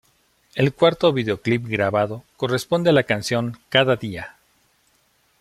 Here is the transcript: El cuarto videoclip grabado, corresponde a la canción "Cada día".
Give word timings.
El 0.55 0.73
cuarto 0.73 1.13
videoclip 1.13 1.67
grabado, 1.67 2.23
corresponde 2.35 2.89
a 2.89 2.93
la 2.93 3.03
canción 3.03 3.59
"Cada 3.69 3.97
día". 3.97 4.35